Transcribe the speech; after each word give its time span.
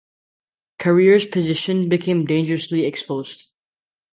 Carrier's 0.79 1.27
position 1.27 1.87
became 1.87 2.25
dangerously 2.25 2.87
exposed. 2.87 3.45